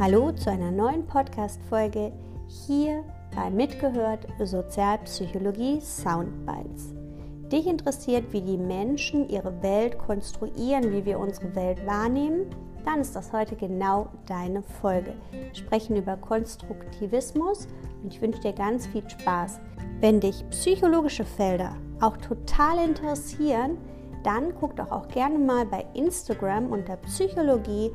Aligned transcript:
Hallo 0.00 0.32
zu 0.32 0.50
einer 0.50 0.70
neuen 0.70 1.06
Podcast-Folge 1.06 2.10
hier 2.48 3.04
bei 3.36 3.50
Mitgehört 3.50 4.26
Sozialpsychologie 4.42 5.78
Soundbites. 5.82 6.94
Dich 7.52 7.66
interessiert, 7.66 8.32
wie 8.32 8.40
die 8.40 8.56
Menschen 8.56 9.28
ihre 9.28 9.62
Welt 9.62 9.98
konstruieren, 9.98 10.90
wie 10.90 11.04
wir 11.04 11.18
unsere 11.18 11.54
Welt 11.54 11.86
wahrnehmen? 11.86 12.46
Dann 12.86 13.02
ist 13.02 13.14
das 13.14 13.30
heute 13.34 13.56
genau 13.56 14.08
deine 14.24 14.62
Folge. 14.62 15.12
Wir 15.32 15.54
sprechen 15.54 15.96
über 15.96 16.16
Konstruktivismus 16.16 17.68
und 18.02 18.14
ich 18.14 18.22
wünsche 18.22 18.40
dir 18.40 18.54
ganz 18.54 18.86
viel 18.86 19.06
Spaß. 19.06 19.60
Wenn 20.00 20.18
dich 20.18 20.48
psychologische 20.48 21.26
Felder 21.26 21.76
auch 22.00 22.16
total 22.16 22.82
interessieren, 22.82 23.76
dann 24.24 24.54
guck 24.58 24.76
doch 24.76 24.90
auch 24.90 25.08
gerne 25.08 25.38
mal 25.38 25.66
bei 25.66 25.84
Instagram 25.92 26.72
unter 26.72 26.96
Psychologie 26.96 27.90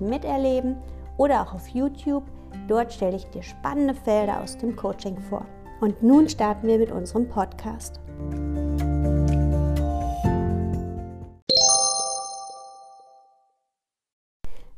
miterleben 0.00 0.76
oder 1.16 1.42
auch 1.42 1.54
auf 1.54 1.68
YouTube. 1.68 2.24
Dort 2.68 2.92
stelle 2.92 3.16
ich 3.16 3.24
dir 3.26 3.42
spannende 3.42 3.94
Felder 3.94 4.42
aus 4.42 4.56
dem 4.58 4.76
Coaching 4.76 5.18
vor. 5.18 5.46
Und 5.80 6.02
nun 6.02 6.28
starten 6.28 6.68
wir 6.68 6.78
mit 6.78 6.92
unserem 6.92 7.28
Podcast. 7.28 8.00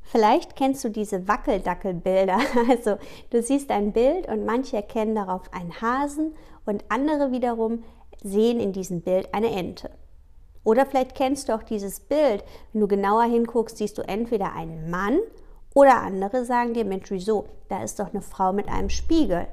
Vielleicht 0.00 0.54
kennst 0.54 0.84
du 0.84 0.90
diese 0.90 1.26
Wackeldackelbilder. 1.26 2.38
Also 2.70 2.98
du 3.30 3.42
siehst 3.42 3.70
ein 3.70 3.92
Bild 3.92 4.28
und 4.28 4.44
manche 4.46 4.76
erkennen 4.76 5.16
darauf 5.16 5.52
einen 5.52 5.80
Hasen 5.80 6.34
und 6.64 6.84
andere 6.88 7.32
wiederum 7.32 7.82
sehen 8.22 8.60
in 8.60 8.72
diesem 8.72 9.00
Bild 9.00 9.34
eine 9.34 9.50
Ente. 9.50 9.90
Oder 10.62 10.86
vielleicht 10.86 11.16
kennst 11.16 11.48
du 11.48 11.54
auch 11.54 11.64
dieses 11.64 11.98
Bild. 11.98 12.44
Wenn 12.72 12.80
du 12.80 12.86
genauer 12.88 13.24
hinguckst, 13.24 13.76
siehst 13.76 13.98
du 13.98 14.02
entweder 14.02 14.54
einen 14.54 14.88
Mann 14.88 15.18
oder 15.74 16.02
andere 16.02 16.44
sagen 16.44 16.72
dir, 16.72 16.84
Mensch, 16.84 17.10
wieso? 17.10 17.48
Da 17.68 17.82
ist 17.82 17.98
doch 17.98 18.12
eine 18.12 18.22
Frau 18.22 18.52
mit 18.52 18.68
einem 18.68 18.90
Spiegel. 18.90 19.48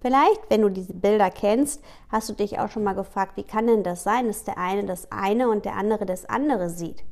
Vielleicht, 0.00 0.50
wenn 0.50 0.60
du 0.60 0.68
diese 0.68 0.92
Bilder 0.92 1.30
kennst, 1.30 1.82
hast 2.10 2.28
du 2.28 2.34
dich 2.34 2.58
auch 2.58 2.68
schon 2.68 2.84
mal 2.84 2.92
gefragt, 2.92 3.38
wie 3.38 3.42
kann 3.42 3.66
denn 3.66 3.82
das 3.82 4.02
sein, 4.02 4.26
dass 4.26 4.44
der 4.44 4.58
eine 4.58 4.84
das 4.84 5.10
eine 5.10 5.48
und 5.48 5.64
der 5.64 5.76
andere 5.76 6.04
das 6.04 6.26
andere 6.26 6.68
sieht? 6.68 7.02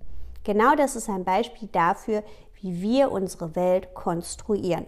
Genau 0.45 0.75
das 0.75 0.95
ist 0.95 1.09
ein 1.09 1.25
Beispiel 1.25 1.69
dafür, 1.73 2.23
wie 2.61 2.83
wir 2.83 3.11
unsere 3.11 3.57
Welt 3.57 3.95
konstruieren. 3.95 4.85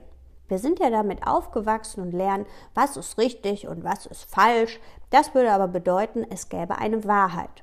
Wir 0.48 0.58
sind 0.58 0.80
ja 0.80 0.90
damit 0.90 1.26
aufgewachsen 1.26 2.02
und 2.02 2.12
lernen, 2.12 2.44
was 2.74 2.98
ist 2.98 3.16
richtig 3.16 3.66
und 3.66 3.84
was 3.84 4.04
ist 4.04 4.24
falsch. 4.24 4.78
Das 5.08 5.34
würde 5.34 5.52
aber 5.52 5.68
bedeuten, 5.68 6.26
es 6.28 6.50
gäbe 6.50 6.76
eine 6.76 7.04
Wahrheit. 7.04 7.62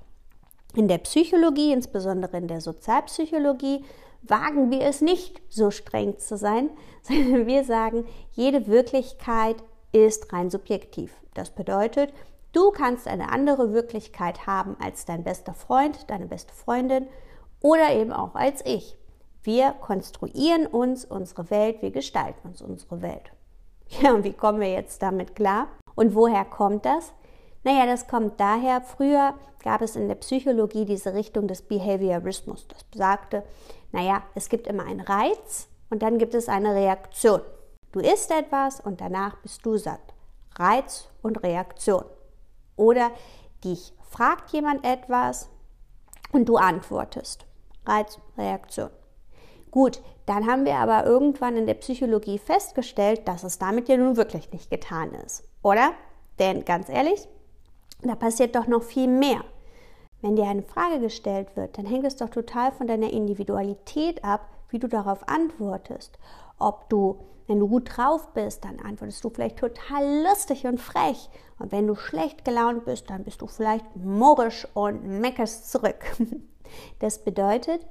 In 0.74 0.88
der 0.88 0.98
Psychologie, 1.00 1.72
insbesondere 1.72 2.38
in 2.38 2.48
der 2.48 2.62
Sozialpsychologie, 2.62 3.86
wagen 4.22 4.72
wir 4.72 4.82
es 4.82 5.02
nicht, 5.02 5.42
so 5.50 5.72
streng 5.72 6.18
zu 6.20 6.38
sein, 6.38 6.70
sondern 7.02 7.48
wir 7.48 7.64
sagen, 7.64 8.06
jede 8.32 8.68
Wirklichkeit 8.68 9.58
ist 9.92 10.32
rein 10.34 10.50
subjektiv. 10.50 11.14
Das 11.34 11.50
bedeutet, 11.50 12.14
du 12.52 12.72
kannst 12.72 13.08
eine 13.08 13.32
andere 13.32 13.74
Wirklichkeit 13.74 14.48
haben 14.48 14.76
als 14.80 15.06
dein 15.06 15.24
bester 15.24 15.54
Freund, 15.54 16.10
deine 16.10 16.28
beste 16.28 16.54
Freundin 16.54 17.08
oder 17.62 17.94
eben 17.94 18.12
auch 18.12 18.36
als 18.36 18.66
ich. 18.66 18.98
Wir 19.44 19.72
konstruieren 19.72 20.68
uns 20.68 21.04
unsere 21.04 21.50
Welt, 21.50 21.82
wir 21.82 21.92
gestalten 21.92 22.48
uns 22.48 22.62
unsere 22.62 23.02
Welt. 23.02 23.32
Ja, 24.02 24.14
und 24.14 24.24
wie 24.24 24.32
kommen 24.32 24.62
wir 24.62 24.72
jetzt 24.72 25.02
damit 25.02 25.36
klar? 25.36 25.68
Und 25.96 26.16
woher 26.16 26.46
kommt 26.46 26.86
das? 26.86 27.14
Naja, 27.64 27.86
das 27.86 28.08
kommt 28.08 28.40
daher, 28.40 28.82
früher 28.82 29.36
gab 29.64 29.82
es 29.82 29.96
in 29.96 30.08
der 30.08 30.16
Psychologie 30.16 30.86
diese 30.86 31.14
Richtung 31.14 31.48
des 31.48 31.62
Behaviorismus. 31.62 32.68
Das 32.68 32.84
besagte, 32.86 33.44
naja, 33.92 34.24
es 34.34 34.50
gibt 34.50 34.68
immer 34.68 34.86
einen 34.86 35.02
Reiz 35.02 35.68
und 35.90 36.02
dann 36.02 36.18
gibt 36.18 36.34
es 36.34 36.50
eine 36.50 36.74
Reaktion. 36.74 37.42
Du 37.92 38.00
isst 38.00 38.32
etwas 38.32 38.80
und 38.80 39.02
danach 39.02 39.38
bist 39.38 39.66
du 39.66 39.78
satt. 39.78 40.00
Reiz 40.56 41.10
und 41.22 41.44
Reaktion. 41.44 42.06
Oder 42.76 43.12
dich 43.64 43.94
fragt 44.10 44.52
jemand 44.52 44.86
etwas 44.86 45.50
und 46.32 46.50
du 46.50 46.58
antwortest. 46.58 47.46
Reiz, 47.86 48.18
Reaktion. 48.38 48.90
Gut, 49.70 50.02
dann 50.26 50.48
haben 50.48 50.66
wir 50.66 50.76
aber 50.76 51.06
irgendwann 51.06 51.58
in 51.58 51.66
der 51.66 51.76
Psychologie 51.76 52.38
festgestellt, 52.38 53.28
dass 53.28 53.44
es 53.44 53.58
damit 53.58 53.88
ja 53.88 53.98
nun 53.98 54.18
wirklich 54.18 54.52
nicht 54.52 54.70
getan 54.70 55.14
ist. 55.14 55.44
Oder? 55.62 55.92
Denn 56.40 56.66
ganz 56.66 56.90
ehrlich, 56.90 57.28
da 58.10 58.16
passiert 58.16 58.56
doch 58.56 58.68
noch 58.68 58.84
viel 58.84 59.08
mehr. 59.08 59.44
Wenn 60.22 60.36
dir 60.36 60.46
eine 60.46 60.62
Frage 60.62 61.00
gestellt 61.00 61.56
wird, 61.56 61.78
dann 61.78 61.86
hängt 61.86 62.06
es 62.06 62.16
doch 62.16 62.30
total 62.30 62.72
von 62.72 62.88
deiner 62.88 63.12
Individualität 63.12 64.24
ab, 64.24 64.48
wie 64.70 64.80
du 64.80 64.88
darauf 64.88 65.28
antwortest. 65.28 66.18
Ob 66.60 66.90
du, 66.90 67.20
wenn 67.48 67.60
du 67.60 67.68
gut 67.68 67.98
drauf 67.98 68.32
bist, 68.34 68.64
dann 68.64 68.80
antwortest 68.80 69.24
du 69.24 69.30
vielleicht 69.30 69.58
total 69.58 70.24
lustig 70.24 70.66
und 70.66 70.80
frech. 70.80 71.30
Und 71.58 71.72
wenn 71.72 71.88
du 71.88 71.96
schlecht 71.96 72.46
gelaunt 72.46 72.86
bist, 72.86 73.10
dann 73.10 73.24
bist 73.24 73.42
du 73.42 73.48
vielleicht 73.48 73.96
murrisch 73.96 74.68
und 74.74 75.04
meckerst 75.04 75.72
zurück. 75.72 76.00
Das 77.00 77.22
bedeutet, 77.26 77.86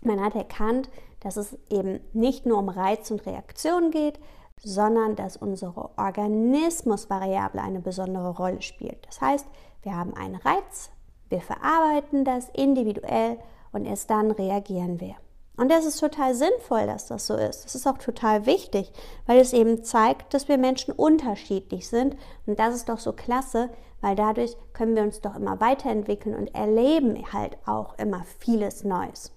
man 0.00 0.20
hat 0.20 0.36
erkannt, 0.36 0.88
dass 1.18 1.36
es 1.36 1.58
eben 1.68 1.98
nicht 2.12 2.46
nur 2.46 2.56
um 2.56 2.68
Reiz 2.68 3.10
und 3.10 3.26
Reaktion 3.26 3.90
geht, 3.90 4.20
sondern 4.62 5.16
dass 5.16 5.36
unsere 5.36 5.90
Organismusvariable 5.96 7.60
eine 7.60 7.80
besondere 7.80 8.30
Rolle 8.30 8.62
spielt. 8.62 9.06
Das 9.06 9.20
heißt, 9.20 9.46
wir 9.82 9.96
haben 9.96 10.14
einen 10.14 10.36
Reiz, 10.36 10.90
wir 11.28 11.40
verarbeiten 11.40 12.24
das 12.24 12.48
individuell 12.50 13.38
und 13.72 13.84
erst 13.84 14.10
dann 14.10 14.30
reagieren 14.30 15.00
wir. 15.00 15.14
Und 15.56 15.70
das 15.70 15.86
ist 15.86 15.98
total 15.98 16.34
sinnvoll, 16.34 16.86
dass 16.86 17.06
das 17.06 17.26
so 17.26 17.34
ist. 17.34 17.64
Das 17.64 17.74
ist 17.74 17.86
auch 17.86 17.96
total 17.98 18.44
wichtig, 18.44 18.92
weil 19.26 19.38
es 19.38 19.54
eben 19.54 19.84
zeigt, 19.84 20.34
dass 20.34 20.48
wir 20.48 20.58
Menschen 20.58 20.92
unterschiedlich 20.92 21.88
sind. 21.88 22.16
Und 22.46 22.58
das 22.58 22.74
ist 22.74 22.88
doch 22.90 22.98
so 22.98 23.12
klasse, 23.12 23.70
weil 24.02 24.16
dadurch 24.16 24.54
können 24.74 24.94
wir 24.94 25.02
uns 25.02 25.22
doch 25.22 25.34
immer 25.34 25.58
weiterentwickeln 25.60 26.34
und 26.34 26.54
erleben 26.54 27.32
halt 27.32 27.56
auch 27.66 27.98
immer 27.98 28.24
vieles 28.38 28.84
Neues. 28.84 29.32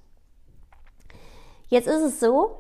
Jetzt 1.70 1.88
ist 1.88 2.02
es 2.02 2.20
so, 2.20 2.58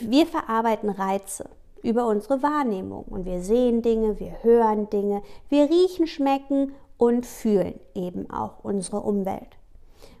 wir 0.00 0.26
verarbeiten 0.26 0.88
Reize 0.88 1.50
über 1.86 2.06
unsere 2.06 2.42
Wahrnehmung. 2.42 3.04
Und 3.04 3.24
wir 3.24 3.40
sehen 3.40 3.80
Dinge, 3.80 4.18
wir 4.18 4.42
hören 4.42 4.90
Dinge, 4.90 5.22
wir 5.48 5.70
riechen, 5.70 6.08
schmecken 6.08 6.72
und 6.98 7.24
fühlen 7.24 7.78
eben 7.94 8.28
auch 8.28 8.64
unsere 8.64 9.00
Umwelt. 9.00 9.56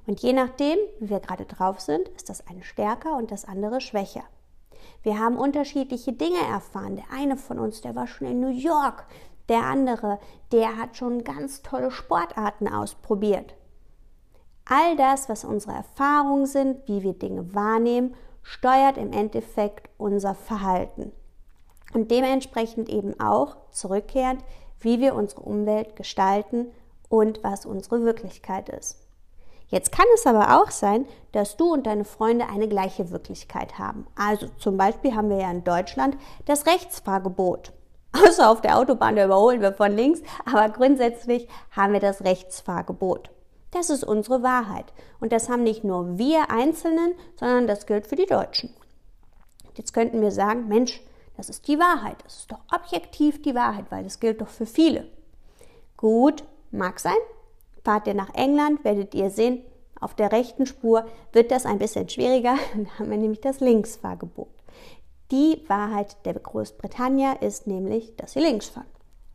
Und 0.06 0.20
je 0.20 0.32
nachdem, 0.32 0.78
wie 1.00 1.10
wir 1.10 1.18
gerade 1.18 1.44
drauf 1.44 1.80
sind, 1.80 2.08
ist 2.10 2.28
das 2.28 2.46
eine 2.46 2.62
stärker 2.62 3.16
und 3.16 3.32
das 3.32 3.44
andere 3.44 3.80
schwächer. 3.80 4.22
Wir 5.02 5.18
haben 5.18 5.36
unterschiedliche 5.36 6.12
Dinge 6.12 6.38
erfahren. 6.38 6.96
Der 6.96 7.06
eine 7.12 7.36
von 7.36 7.58
uns, 7.58 7.80
der 7.80 7.96
war 7.96 8.06
schon 8.06 8.28
in 8.28 8.40
New 8.40 8.48
York. 8.48 9.06
Der 9.48 9.64
andere, 9.64 10.20
der 10.52 10.76
hat 10.76 10.96
schon 10.96 11.24
ganz 11.24 11.62
tolle 11.62 11.90
Sportarten 11.90 12.68
ausprobiert. 12.68 13.54
All 14.64 14.96
das, 14.96 15.28
was 15.28 15.44
unsere 15.44 15.74
Erfahrungen 15.74 16.46
sind, 16.46 16.86
wie 16.86 17.02
wir 17.02 17.14
Dinge 17.14 17.54
wahrnehmen, 17.54 18.14
steuert 18.42 18.98
im 18.98 19.12
Endeffekt 19.12 19.88
unser 19.96 20.34
Verhalten 20.34 21.12
und 21.96 22.10
dementsprechend 22.10 22.90
eben 22.90 23.18
auch 23.18 23.56
zurückkehrend, 23.70 24.44
wie 24.80 25.00
wir 25.00 25.14
unsere 25.14 25.40
Umwelt 25.40 25.96
gestalten 25.96 26.66
und 27.08 27.42
was 27.42 27.64
unsere 27.64 28.04
Wirklichkeit 28.04 28.68
ist. 28.68 28.98
Jetzt 29.68 29.92
kann 29.92 30.04
es 30.14 30.26
aber 30.26 30.60
auch 30.60 30.70
sein, 30.70 31.06
dass 31.32 31.56
du 31.56 31.72
und 31.72 31.86
deine 31.86 32.04
Freunde 32.04 32.48
eine 32.52 32.68
gleiche 32.68 33.10
Wirklichkeit 33.10 33.78
haben. 33.78 34.06
Also 34.14 34.48
zum 34.58 34.76
Beispiel 34.76 35.16
haben 35.16 35.30
wir 35.30 35.38
ja 35.38 35.50
in 35.50 35.64
Deutschland 35.64 36.18
das 36.44 36.66
Rechtsfahrgebot. 36.66 37.72
Außer 38.12 38.50
auf 38.50 38.60
der 38.60 38.76
Autobahn, 38.76 39.16
da 39.16 39.24
überholen 39.24 39.62
wir 39.62 39.72
von 39.72 39.96
links, 39.96 40.20
aber 40.44 40.68
grundsätzlich 40.68 41.48
haben 41.70 41.94
wir 41.94 42.00
das 42.00 42.22
Rechtsfahrgebot. 42.24 43.30
Das 43.70 43.88
ist 43.88 44.04
unsere 44.04 44.42
Wahrheit. 44.42 44.92
Und 45.18 45.32
das 45.32 45.48
haben 45.48 45.62
nicht 45.62 45.82
nur 45.82 46.18
wir 46.18 46.50
Einzelnen, 46.50 47.14
sondern 47.40 47.66
das 47.66 47.86
gilt 47.86 48.06
für 48.06 48.16
die 48.16 48.26
Deutschen. 48.26 48.74
Jetzt 49.76 49.94
könnten 49.94 50.20
wir 50.20 50.30
sagen, 50.30 50.68
Mensch, 50.68 51.00
das 51.36 51.48
ist 51.48 51.68
die 51.68 51.78
Wahrheit. 51.78 52.16
Das 52.24 52.38
ist 52.38 52.52
doch 52.52 52.60
objektiv 52.72 53.42
die 53.42 53.54
Wahrheit, 53.54 53.86
weil 53.90 54.04
das 54.04 54.20
gilt 54.20 54.40
doch 54.40 54.48
für 54.48 54.66
viele. 54.66 55.06
Gut, 55.96 56.44
mag 56.70 57.00
sein. 57.00 57.16
Fahrt 57.84 58.06
ihr 58.06 58.14
nach 58.14 58.34
England, 58.34 58.84
werdet 58.84 59.14
ihr 59.14 59.30
sehen, 59.30 59.62
auf 60.00 60.14
der 60.14 60.32
rechten 60.32 60.66
Spur 60.66 61.06
wird 61.32 61.50
das 61.50 61.66
ein 61.66 61.78
bisschen 61.78 62.08
schwieriger. 62.08 62.56
Dann 62.74 62.98
haben 62.98 63.10
wir 63.10 63.16
nämlich 63.16 63.40
das 63.40 63.60
Linksfahrgebot. 63.60 64.48
Die 65.30 65.62
Wahrheit 65.68 66.24
der 66.24 66.34
Großbritannier 66.34 67.42
ist 67.42 67.66
nämlich, 67.66 68.14
dass 68.16 68.32
sie 68.32 68.40
links 68.40 68.68
fahren. 68.68 68.86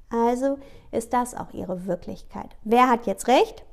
Also 0.09 0.57
ist 0.91 1.13
das 1.13 1.35
auch 1.35 1.53
ihre 1.53 1.85
Wirklichkeit. 1.85 2.49
Wer 2.63 2.89
hat 2.89 3.07
jetzt 3.07 3.27
recht? 3.27 3.63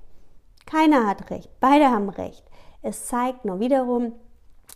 Keiner 0.67 1.07
hat 1.07 1.31
recht. 1.31 1.51
Beide 1.61 1.91
haben 1.91 2.09
recht. 2.09 2.45
Es 2.83 3.07
zeigt 3.07 3.45
nur 3.45 3.61
wiederum, 3.61 4.13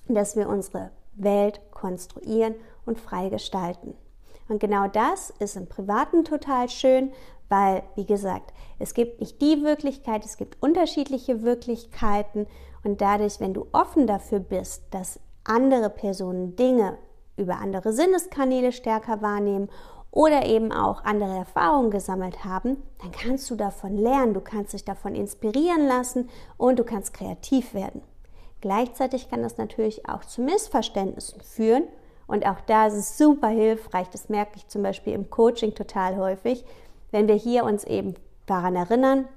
dass 0.08 0.36
wir 0.36 0.48
unsere 0.48 0.90
Welt 1.14 1.60
konstruieren 1.70 2.54
und 2.86 2.98
frei 2.98 3.28
gestalten. 3.28 3.94
Und 4.48 4.58
genau 4.58 4.88
das 4.88 5.30
ist 5.38 5.56
im 5.56 5.68
Privaten 5.68 6.24
total 6.24 6.68
schön, 6.68 7.12
weil, 7.48 7.82
wie 7.96 8.06
gesagt, 8.06 8.52
es 8.78 8.94
gibt 8.94 9.20
nicht 9.20 9.40
die 9.40 9.62
Wirklichkeit, 9.62 10.24
es 10.24 10.36
gibt 10.36 10.62
unterschiedliche 10.62 11.42
Wirklichkeiten 11.42 12.46
und 12.84 13.00
dadurch, 13.00 13.40
wenn 13.40 13.54
du 13.54 13.66
offen 13.72 14.06
dafür 14.06 14.40
bist, 14.40 14.84
dass 14.90 15.20
andere 15.44 15.90
Personen 15.90 16.56
Dinge 16.56 16.98
über 17.36 17.56
andere 17.56 17.92
Sinneskanäle 17.92 18.72
stärker 18.72 19.22
wahrnehmen 19.22 19.68
oder 20.10 20.44
eben 20.46 20.72
auch 20.72 21.04
andere 21.04 21.36
Erfahrungen 21.36 21.90
gesammelt 21.90 22.44
haben, 22.44 22.76
dann 23.00 23.12
kannst 23.12 23.50
du 23.50 23.56
davon 23.56 23.96
lernen, 23.96 24.34
du 24.34 24.40
kannst 24.40 24.74
dich 24.74 24.84
davon 24.84 25.14
inspirieren 25.14 25.86
lassen 25.86 26.28
und 26.58 26.78
du 26.78 26.84
kannst 26.84 27.14
kreativ 27.14 27.74
werden. 27.74 28.02
Gleichzeitig 28.60 29.28
kann 29.28 29.42
das 29.42 29.58
natürlich 29.58 30.08
auch 30.08 30.24
zu 30.24 30.42
Missverständnissen 30.42 31.40
führen 31.40 31.84
und 32.32 32.46
auch 32.46 32.62
da 32.62 32.86
ist 32.86 32.94
es 32.94 33.18
super 33.18 33.48
hilfreich, 33.48 34.08
das 34.08 34.30
merke 34.30 34.52
ich 34.56 34.66
zum 34.68 34.82
Beispiel 34.82 35.12
im 35.12 35.28
Coaching 35.28 35.74
total 35.74 36.16
häufig, 36.16 36.64
wenn 37.10 37.28
wir 37.28 37.34
hier 37.34 37.64
uns 37.64 37.84
eben 37.84 38.14
daran 38.46 38.74
erinnern, 38.74 39.28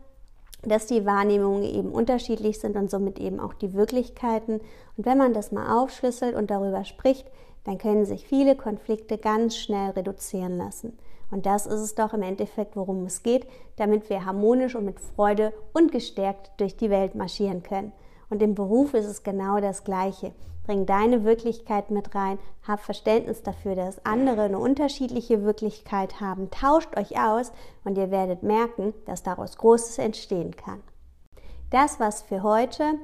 dass 0.64 0.86
die 0.86 1.06
Wahrnehmungen 1.06 1.64
eben 1.64 1.92
unterschiedlich 1.92 2.58
sind 2.58 2.78
und 2.78 2.90
somit 2.90 3.20
eben 3.20 3.42
auch 3.42 3.54
die 3.54 3.74
Wirklichkeiten. 3.74 4.62
Und 4.96 5.06
wenn 5.06 5.18
man 5.18 5.34
das 5.34 5.52
mal 5.52 5.78
aufschlüsselt 5.78 6.36
und 6.36 6.50
darüber 6.50 6.86
spricht, 6.86 7.30
dann 7.66 7.80
können 7.80 8.06
sich 8.06 8.26
viele 8.26 8.56
Konflikte 8.56 9.18
ganz 9.18 9.58
schnell 9.58 9.90
reduzieren 9.90 10.58
lassen. 10.58 10.98
Und 11.32 11.46
das 11.46 11.66
ist 11.66 11.82
es 11.82 11.96
doch 11.96 12.14
im 12.14 12.22
Endeffekt, 12.22 12.78
worum 12.78 13.04
es 13.04 13.24
geht, 13.24 13.46
damit 13.76 14.10
wir 14.10 14.24
harmonisch 14.24 14.74
und 14.74 14.86
mit 14.86 15.02
Freude 15.02 15.52
und 15.74 15.92
gestärkt 15.92 16.52
durch 16.62 16.78
die 16.78 16.90
Welt 16.90 17.14
marschieren 17.14 17.62
können. 17.62 17.92
Und 18.30 18.42
im 18.42 18.56
Beruf 18.56 18.94
ist 18.94 19.06
es 19.06 19.24
genau 19.24 19.60
das 19.60 19.84
Gleiche. 19.84 20.34
Bring 20.66 20.86
deine 20.88 21.24
Wirklichkeit 21.24 21.92
mit 21.92 22.16
rein, 22.16 22.40
hab 22.68 22.80
Verständnis 22.80 23.44
dafür, 23.44 23.76
dass 23.76 24.04
andere 24.04 24.44
eine 24.44 24.58
unterschiedliche 24.58 25.44
Wirklichkeit 25.44 26.20
haben. 26.20 26.50
Tauscht 26.50 26.98
euch 26.98 27.20
aus 27.20 27.52
und 27.84 27.98
ihr 27.98 28.10
werdet 28.10 28.42
merken, 28.42 28.94
dass 29.06 29.22
daraus 29.22 29.58
Großes 29.58 30.00
entstehen 30.00 30.56
kann. 30.56 30.82
Das 31.70 32.00
war's 32.00 32.24
für 32.24 32.42
heute 32.42 32.96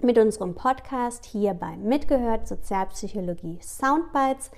mit 0.00 0.18
unserem 0.18 0.54
Podcast 0.54 1.24
hier 1.24 1.54
bei 1.54 1.76
Mitgehört 1.76 2.46
Sozialpsychologie 2.46 3.58
Soundbites. 3.62 4.50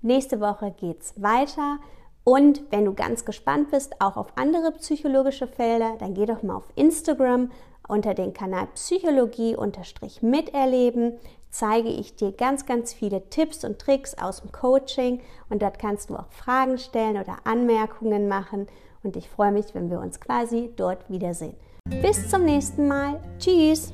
Nächste 0.00 0.40
Woche 0.40 0.74
geht's 0.78 1.20
weiter. 1.22 1.78
Und 2.24 2.62
wenn 2.70 2.84
du 2.84 2.94
ganz 2.94 3.24
gespannt 3.24 3.70
bist, 3.70 4.00
auch 4.00 4.16
auf 4.16 4.28
andere 4.36 4.72
psychologische 4.72 5.48
Felder, 5.48 5.96
dann 5.98 6.14
geh 6.14 6.26
doch 6.26 6.42
mal 6.42 6.56
auf 6.56 6.68
Instagram 6.76 7.50
unter 7.88 8.14
den 8.14 8.32
Kanal 8.32 8.68
Psychologie-miterleben 8.74 11.18
zeige 11.50 11.90
ich 11.90 12.16
dir 12.16 12.32
ganz, 12.32 12.66
ganz 12.66 12.92
viele 12.92 13.28
Tipps 13.28 13.64
und 13.64 13.78
Tricks 13.78 14.16
aus 14.16 14.40
dem 14.40 14.50
Coaching 14.52 15.20
und 15.50 15.62
dort 15.62 15.78
kannst 15.78 16.10
du 16.10 16.16
auch 16.16 16.30
Fragen 16.30 16.78
stellen 16.78 17.18
oder 17.18 17.36
Anmerkungen 17.44 18.26
machen 18.26 18.66
und 19.02 19.16
ich 19.16 19.28
freue 19.28 19.52
mich, 19.52 19.74
wenn 19.74 19.90
wir 19.90 20.00
uns 20.00 20.18
quasi 20.20 20.70
dort 20.76 21.10
wiedersehen. 21.10 21.54
Bis 22.00 22.30
zum 22.30 22.44
nächsten 22.44 22.88
Mal. 22.88 23.20
Tschüss! 23.38 23.92